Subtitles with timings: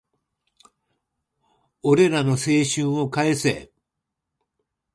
[1.83, 3.71] 俺らの青春を返せ